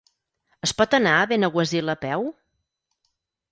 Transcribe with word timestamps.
Es 0.67 0.73
pot 0.79 0.95
anar 0.99 1.11
a 1.17 1.27
Benaguasil 1.33 1.93
a 1.97 1.97
peu? 2.09 2.27